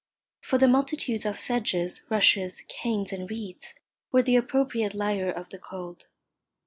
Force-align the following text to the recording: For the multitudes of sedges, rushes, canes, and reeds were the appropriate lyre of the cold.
For 0.41 0.57
the 0.57 0.67
multitudes 0.67 1.27
of 1.27 1.39
sedges, 1.39 2.01
rushes, 2.09 2.63
canes, 2.67 3.11
and 3.13 3.29
reeds 3.29 3.75
were 4.11 4.23
the 4.23 4.35
appropriate 4.35 4.95
lyre 4.95 5.29
of 5.29 5.51
the 5.51 5.59
cold. 5.59 6.07